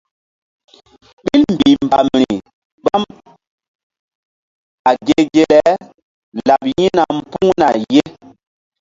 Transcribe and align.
Ɓil 1.23 1.41
mbih 1.53 1.75
mbam 1.85 2.07
ri 2.21 2.29
gbam 2.83 3.03
a 4.89 4.91
ge 5.05 5.19
ge 5.33 5.43
le 5.51 5.61
laɓ 6.47 6.61
yi̧hna 6.75 7.03
mbuŋna 7.17 7.67
ye. 7.93 8.03